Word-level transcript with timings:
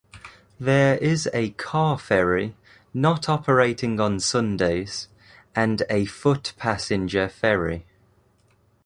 There 0.59 0.97
is 0.97 1.29
a 1.31 1.51
car 1.51 1.95
ferry, 1.99 2.55
not 2.91 3.29
operating 3.29 3.99
on 3.99 4.19
Sundays, 4.19 5.07
and 5.55 5.83
a 5.91 6.05
foot 6.05 6.53
passenger 6.57 7.29
ferry. 7.29 7.85